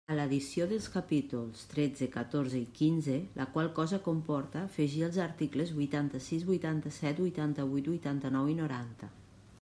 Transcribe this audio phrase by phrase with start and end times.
[0.13, 5.73] A l'addició dels capítols tretze, catorze i quinze, la qual cosa comporta afegir els articles
[5.81, 9.11] huitanta-sis, huitanta-set, huitanta-huit, huitanta-nou i noranta.